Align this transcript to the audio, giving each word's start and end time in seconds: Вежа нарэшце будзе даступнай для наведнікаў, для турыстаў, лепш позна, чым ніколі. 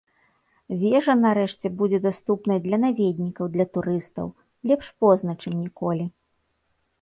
Вежа 0.83 1.15
нарэшце 1.25 1.67
будзе 1.81 1.99
даступнай 2.05 2.59
для 2.67 2.79
наведнікаў, 2.85 3.45
для 3.57 3.65
турыстаў, 3.77 4.33
лепш 4.73 4.87
позна, 5.05 5.37
чым 5.45 5.53
ніколі. 5.63 6.05